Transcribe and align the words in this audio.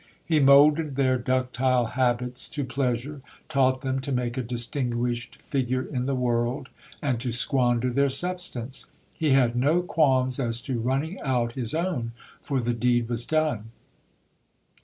He 0.25 0.39
moulded 0.39 0.95
their 0.95 1.19
ductile 1.19 1.85
habits 1.93 2.47
to 2.47 2.63
pleasure, 2.65 3.21
taught 3.47 3.81
them 3.81 3.99
to 3.99 4.11
make 4.11 4.35
a 4.35 4.41
distinguished 4.41 5.35
figure 5.39 5.83
in 5.83 6.07
the 6.07 6.15
world, 6.15 6.69
and 7.03 7.19
to 7.21 7.31
squander 7.31 7.91
their 7.91 8.09
substance: 8.09 8.87
he 9.13 9.33
had 9.33 9.55
no 9.55 9.83
qualms 9.83 10.39
as 10.39 10.59
to 10.61 10.79
running 10.79 11.19
out 11.21 11.51
his 11.51 11.75
own, 11.75 12.13
for 12.41 12.59
the 12.59 12.73
deed 12.73 13.09
was 13.09 13.27
done. 13.27 13.65